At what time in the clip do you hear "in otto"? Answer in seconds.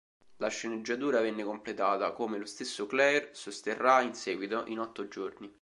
4.65-5.07